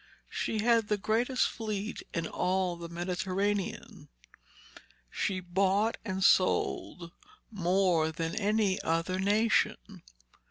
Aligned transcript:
She 0.31 0.63
had 0.63 0.87
the 0.87 0.97
greatest 0.97 1.47
fleet 1.47 2.01
in 2.11 2.25
all 2.25 2.75
the 2.75 2.89
Mediterranean. 2.89 4.09
She 5.11 5.39
bought 5.39 5.97
and 6.03 6.23
sold 6.23 7.11
more 7.51 8.11
than 8.11 8.33
any 8.33 8.81
other 8.81 9.19
nation. 9.19 10.01